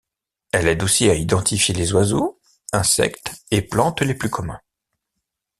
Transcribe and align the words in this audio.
Elle 0.51 0.67
aide 0.67 0.81
aussi 0.81 1.07
à 1.11 1.13
identifier 1.13 1.75
les 1.75 1.93
oiseaux, 1.93 2.39
insectes 2.73 3.35
et 3.51 3.61
plantes 3.61 4.01
les 4.01 4.15
plus 4.15 4.31
communs. 4.31 4.59